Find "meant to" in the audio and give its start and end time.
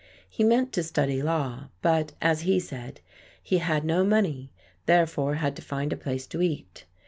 0.43-0.81